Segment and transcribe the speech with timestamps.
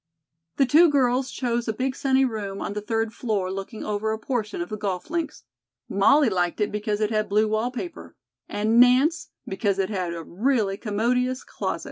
[0.55, 4.17] The two girls chose a big sunny room on the third floor looking over a
[4.17, 5.43] portion of the golf links.
[5.87, 8.15] Molly liked it because it had blue wallpaper
[8.49, 11.79] and Nance because it had a really commodious closet.